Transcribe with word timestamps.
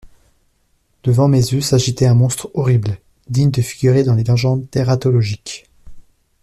Devant 1.03 1.27
mes 1.27 1.37
yeux 1.37 1.61
s'agitait 1.61 2.07
un 2.07 2.15
monstre 2.15 2.49
horrible, 2.55 2.97
digne 3.29 3.51
de 3.51 3.61
figurer 3.61 4.03
dans 4.03 4.15
les 4.15 4.23
légendes 4.23 4.67
tératologiques. 4.71 5.69